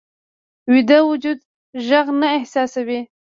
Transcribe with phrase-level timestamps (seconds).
[0.71, 1.39] ویده وجود
[1.87, 2.99] غږ ته حساس وي